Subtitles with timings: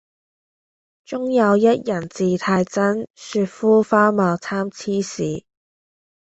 [1.05, 5.43] 中有一人字太真，雪膚花貌參差是。